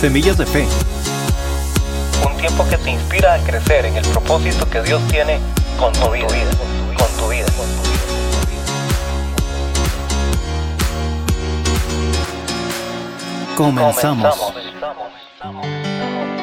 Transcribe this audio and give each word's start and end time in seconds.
Semillas 0.00 0.38
de 0.38 0.46
Fe. 0.46 0.64
Un 2.24 2.36
tiempo 2.36 2.64
que 2.70 2.76
te 2.76 2.92
inspira 2.92 3.34
a 3.34 3.38
crecer 3.38 3.84
en 3.84 3.96
el 3.96 4.04
propósito 4.06 4.70
que 4.70 4.80
Dios 4.82 5.02
tiene 5.08 5.40
con 5.76 5.92
tu 5.92 6.12
vida. 6.12 6.28
Con 6.96 7.08
tu 7.18 7.28
vida. 7.28 7.46
Comenzamos. 13.56 14.36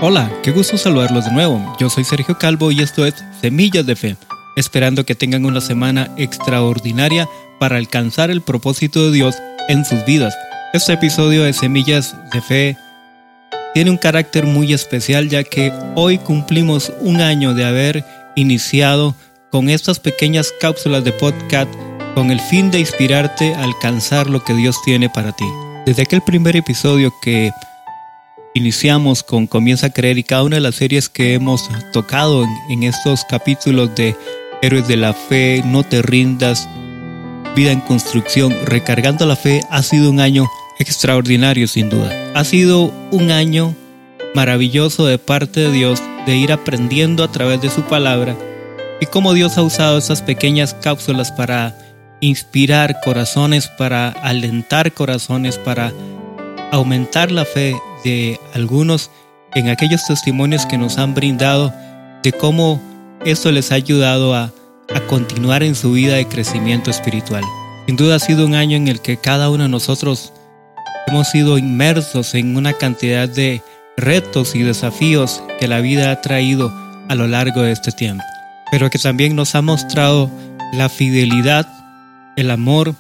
Hola, 0.02 0.30
qué 0.44 0.52
gusto 0.52 0.78
saludarlos 0.78 1.24
de 1.24 1.32
nuevo. 1.32 1.76
Yo 1.80 1.90
soy 1.90 2.04
Sergio 2.04 2.38
Calvo 2.38 2.72
y 2.72 2.82
esto 2.82 3.06
es 3.06 3.16
Semillas 3.40 3.86
de 3.86 3.96
Fe, 3.96 4.18
esperando 4.58 5.06
que 5.06 5.16
tengan 5.16 5.46
una 5.46 5.62
semana 5.62 6.10
extraordinaria 6.18 7.30
para 7.58 7.78
alcanzar 7.78 8.32
el 8.32 8.42
propósito 8.42 9.06
de 9.06 9.12
Dios 9.14 9.38
en 9.70 9.86
sus 9.86 10.04
vidas. 10.04 10.36
Este 10.74 10.92
episodio 10.92 11.44
de 11.44 11.54
Semillas 11.54 12.18
de 12.34 12.42
Fe 12.42 12.78
tiene 13.76 13.92
un 13.92 13.98
carácter 13.98 14.46
muy 14.46 14.72
especial 14.72 15.28
ya 15.28 15.44
que 15.44 15.74
hoy 15.96 16.18
cumplimos 16.18 16.94
un 17.02 17.20
año 17.20 17.54
de 17.54 17.66
haber 17.66 18.06
iniciado 18.38 19.16
con 19.52 19.70
estas 19.70 20.00
pequeñas 20.00 20.54
cápsulas 20.62 21.04
de 21.04 21.12
podcast 21.12 21.70
con 22.14 22.32
el 22.32 22.40
fin 22.40 22.72
de 22.72 22.80
inspirarte 22.80 23.54
a 23.54 23.64
alcanzar 23.64 24.30
lo 24.30 24.42
que 24.46 24.54
Dios 24.54 24.78
tiene 24.86 25.10
para 25.10 25.34
ti. 25.34 25.44
Desde 25.86 26.04
aquel 26.04 26.22
primer 26.22 26.56
episodio 26.56 27.14
que 27.22 27.52
iniciamos 28.54 29.24
con 29.24 29.46
Comienza 29.46 29.88
a 29.88 29.90
Creer 29.90 30.20
y 30.20 30.24
cada 30.24 30.44
una 30.44 30.56
de 30.56 30.62
las 30.62 30.76
series 30.76 31.10
que 31.10 31.34
hemos 31.34 31.70
tocado 31.92 32.46
en, 32.70 32.84
estos 32.84 33.26
capítulos 33.26 33.94
de 33.94 34.16
Héroes 34.62 34.88
de 34.88 34.96
la 34.96 35.12
Fe, 35.12 35.62
No 35.66 35.84
te 35.84 36.02
rindas, 36.02 36.70
Vida 37.58 37.74
en 37.74 37.82
Construcción, 37.82 38.56
Recargando 38.66 39.26
la 39.26 39.36
Fe, 39.36 39.60
ha 39.70 39.84
sido 39.84 40.10
un 40.10 40.22
año 40.22 40.48
extraordinario 40.80 41.68
sin 41.68 41.90
duda. 41.90 42.32
Ha 42.34 42.44
sido 42.44 42.94
un 43.12 43.32
año 43.32 43.76
maravilloso 44.34 45.06
de 45.06 45.18
parte 45.18 45.62
de 45.62 45.72
Dios 45.72 46.02
de 46.26 46.36
ir 46.36 46.52
aprendiendo 46.52 47.24
a 47.24 47.32
través 47.32 47.62
de 47.62 47.70
su 47.70 47.84
palabra 47.84 48.36
y 49.00 49.06
cómo 49.06 49.34
Dios 49.34 49.58
ha 49.58 49.62
usado 49.62 49.98
estas 49.98 50.22
pequeñas 50.22 50.74
cápsulas 50.74 51.32
para 51.32 51.78
inspirar 52.22 53.00
corazones, 53.04 53.68
para 53.68 54.10
alentar 54.10 54.94
corazones, 54.94 55.58
para 55.58 55.94
aumentar 56.72 57.32
la 57.32 57.46
fe 57.46 57.76
de 58.04 58.40
algunos 58.54 59.12
en 59.54 59.70
aquellos 59.70 60.06
testimonios 60.06 60.66
que 60.66 60.78
nos 60.78 60.98
han 60.98 61.14
brindado 61.14 61.74
de 62.24 62.32
cómo 62.32 62.82
esto 63.24 63.52
les 63.52 63.72
ha 63.72 63.76
ayudado 63.76 64.36
a, 64.36 64.52
a 64.94 65.00
continuar 65.08 65.64
en 65.64 65.76
su 65.76 65.92
vida 65.92 66.16
de 66.16 66.28
crecimiento 66.28 66.92
espiritual. 66.92 67.44
Sin 67.86 67.96
duda 67.96 68.16
ha 68.16 68.20
sido 68.20 68.46
un 68.46 68.56
año 68.56 68.78
en 68.78 68.88
el 68.88 69.00
que 69.00 69.18
cada 69.18 69.50
uno 69.50 69.64
de 69.64 69.70
nosotros 69.70 70.34
hemos 71.08 71.30
sido 71.30 71.58
inmersos 71.58 72.34
en 72.36 72.56
una 72.58 72.74
cantidad 72.74 73.30
de 73.30 73.62
retos 73.98 74.56
y 74.56 74.64
desafíos 74.64 75.42
que 75.60 75.68
la 75.68 75.80
vida 75.80 76.12
ha 76.12 76.22
traído 76.22 76.74
a 77.08 77.16
lo 77.16 77.28
largo 77.28 77.62
de 77.62 77.72
este 77.72 77.92
tiempo, 77.92 78.24
pero 78.72 78.90
que 78.90 79.00
también 79.00 79.36
nos 79.36 79.56
ha 79.56 79.62
mostrado 79.62 80.30
la 80.74 80.90
fidelidad 80.90 81.68
el 82.36 82.52
amor 82.52 82.96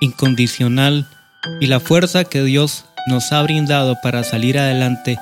incondicional 0.00 1.06
y 1.60 1.66
la 1.66 1.80
fuerza 1.80 2.24
que 2.24 2.42
Dios 2.42 2.84
nos 3.06 3.32
ha 3.32 3.42
brindado 3.42 3.96
para 4.02 4.24
salir 4.24 4.58
adelante 4.58 5.18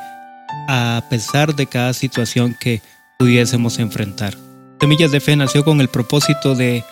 a 0.69 1.03
pesar 1.11 1.55
de 1.55 1.67
cada 1.67 1.93
situación 1.93 2.57
que 2.59 2.83
pudiésemos 3.19 3.79
enfrentar. 3.79 4.35
Semillas 4.81 5.13
de 5.13 5.21
Fe 5.21 5.37
nació 5.37 5.65
con 5.65 5.81
el 5.81 5.89
propósito 5.89 6.55
de 6.55 6.85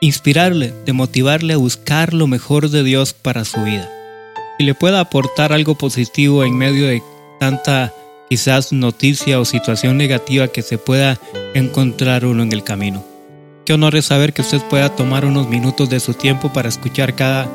inspirarle, 0.00 0.74
de 0.84 0.92
motivarle 0.92 1.54
a 1.54 1.58
buscar 1.58 2.12
lo 2.14 2.26
mejor 2.26 2.70
de 2.70 2.82
Dios 2.82 3.12
para 3.12 3.44
su 3.44 3.62
vida. 3.62 3.88
Y 4.60 4.62
le 4.62 4.74
pueda 4.74 5.00
aportar 5.00 5.54
algo 5.54 5.74
positivo 5.74 6.44
en 6.44 6.54
medio 6.54 6.86
de 6.86 7.02
tanta 7.38 7.94
quizás 8.28 8.74
noticia 8.74 9.40
o 9.40 9.46
situación 9.46 9.96
negativa 9.96 10.48
que 10.48 10.60
se 10.60 10.76
pueda 10.76 11.18
encontrar 11.54 12.26
uno 12.26 12.42
en 12.42 12.52
el 12.52 12.62
camino. 12.62 13.02
Qué 13.64 13.72
honor 13.72 13.96
es 13.96 14.04
saber 14.04 14.34
que 14.34 14.42
usted 14.42 14.60
pueda 14.68 14.94
tomar 14.94 15.24
unos 15.24 15.48
minutos 15.48 15.88
de 15.88 15.98
su 15.98 16.12
tiempo 16.12 16.52
para 16.52 16.68
escuchar 16.68 17.14
cada 17.14 17.48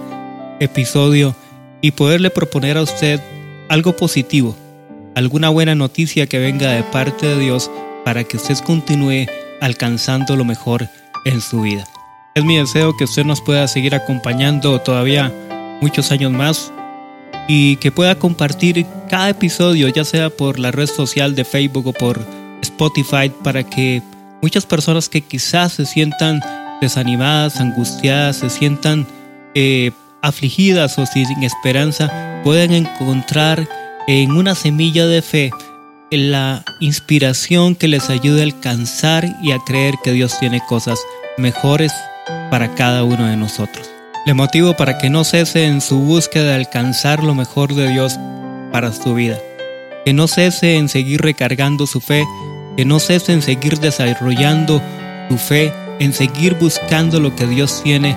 episodio 0.59 1.35
y 1.79 1.91
poderle 1.91 2.31
proponer 2.31 2.75
a 2.75 2.81
usted 2.81 3.22
algo 3.69 3.96
positivo, 3.96 4.56
alguna 5.13 5.50
buena 5.50 5.75
noticia 5.75 6.25
que 6.25 6.40
venga 6.40 6.72
de 6.72 6.81
parte 6.81 7.28
de 7.28 7.38
Dios 7.38 7.69
para 8.03 8.24
que 8.24 8.38
usted 8.38 8.58
continúe 8.66 9.28
alcanzando 9.62 10.35
lo 10.35 10.44
mejor 10.44 10.90
en 11.24 11.40
su 11.40 11.62
vida. 11.62 11.84
Es 12.34 12.44
mi 12.44 12.58
deseo 12.58 12.97
que 12.97 13.03
usted 13.03 13.25
nos 13.25 13.41
pueda 13.41 13.68
seguir 13.68 13.94
acompañando 13.94 14.81
todavía 14.81 15.31
muchos 15.81 16.12
años 16.12 16.31
más 16.31 16.72
y 17.47 17.75
que 17.78 17.91
pueda 17.91 18.16
compartir 18.16 18.85
cada 19.09 19.29
episodio, 19.29 19.89
ya 19.89 20.03
sea 20.03 20.29
por 20.29 20.59
la 20.59 20.72
red 20.72 20.88
social 20.88 21.35
de 21.35 21.45
Facebook 21.45 21.88
o 21.88 21.94
por 21.94 22.25
Spotify, 22.61 23.31
para 23.44 23.63
que 23.63 24.01
muchas 24.41 24.66
personas 24.66 25.09
que 25.09 25.22
quizás 25.22 25.73
se 25.73 25.85
sientan 25.85 26.41
desanimadas, 26.81 27.59
angustiadas, 27.59 28.38
se 28.38 28.50
sientan 28.50 29.07
eh, 29.53 29.91
afligidas 30.22 30.97
o 30.97 31.05
sin 31.05 31.44
esperanza, 31.44 32.41
puedan 32.44 32.73
encontrar 32.73 33.67
en 34.07 34.31
una 34.31 34.55
semilla 34.55 35.05
de 35.05 35.22
fe 35.22 35.51
la 36.11 36.63
inspiración 36.79 37.75
que 37.75 37.88
les 37.88 38.09
ayude 38.09 38.41
a 38.41 38.44
alcanzar 38.44 39.25
y 39.41 39.51
a 39.51 39.59
creer 39.59 39.95
que 40.03 40.11
Dios 40.11 40.38
tiene 40.39 40.61
cosas 40.67 41.00
mejores 41.38 41.91
para 42.50 42.73
cada 42.75 43.03
uno 43.03 43.25
de 43.28 43.35
nosotros. 43.35 43.94
Le 44.25 44.34
motivo 44.34 44.75
para 44.75 44.97
que 44.97 45.09
no 45.09 45.24
cese 45.24 45.66
en 45.66 45.81
su 45.81 46.00
búsqueda 46.00 46.46
de 46.46 46.56
alcanzar 46.56 47.24
lo 47.24 47.36
mejor 47.36 47.75
de 47.75 47.90
Dios 47.90 48.18
para 48.72 48.91
su 48.91 49.13
vida. 49.13 49.38
Que 50.03 50.13
no 50.13 50.28
cese 50.28 50.78
en 50.78 50.90
seguir 50.90 51.22
recargando 51.22 51.88
su 51.88 52.02
fe 52.02 52.25
que 52.75 52.85
no 52.85 53.00
cese 53.00 53.34
en 53.34 53.41
seguir 53.41 53.80
desarrollando 53.80 54.81
su 55.30 55.38
fe, 55.38 55.74
en 56.00 56.14
seguir 56.14 56.56
buscando 56.56 57.19
lo 57.19 57.35
que 57.35 57.47
Dios 57.47 57.81
tiene 57.84 58.16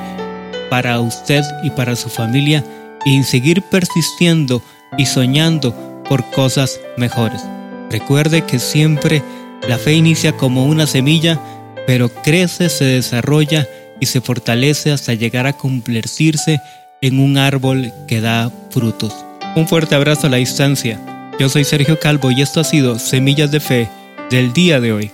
para 0.68 1.00
usted 1.00 1.42
y 1.62 1.70
para 1.70 1.96
su 1.96 2.08
familia 2.08 2.64
y 3.04 3.16
en 3.16 3.24
seguir 3.24 3.62
persistiendo 3.62 4.62
y 4.96 5.06
soñando 5.06 5.74
por 6.08 6.28
cosas 6.30 6.80
mejores. 6.96 7.42
Recuerde 7.90 8.42
que 8.42 8.58
siempre 8.58 9.22
la 9.66 9.78
fe 9.78 9.94
inicia 9.94 10.32
como 10.32 10.66
una 10.66 10.86
semilla, 10.86 11.38
pero 11.86 12.08
crece, 12.08 12.68
se 12.68 12.84
desarrolla 12.84 13.66
y 14.00 14.06
se 14.06 14.20
fortalece 14.20 14.92
hasta 14.92 15.14
llegar 15.14 15.46
a 15.46 15.52
convertirse 15.52 16.60
en 17.00 17.20
un 17.20 17.38
árbol 17.38 17.92
que 18.06 18.20
da 18.20 18.50
frutos. 18.70 19.14
Un 19.56 19.66
fuerte 19.66 19.94
abrazo 19.94 20.26
a 20.26 20.30
la 20.30 20.36
distancia. 20.36 21.00
Yo 21.38 21.48
soy 21.48 21.64
Sergio 21.64 21.98
Calvo 21.98 22.30
y 22.30 22.42
esto 22.42 22.60
ha 22.60 22.64
sido 22.64 22.98
Semillas 22.98 23.50
de 23.50 23.60
Fe 23.60 23.88
del 24.30 24.52
día 24.52 24.80
de 24.80 24.92
hoy. 24.92 25.10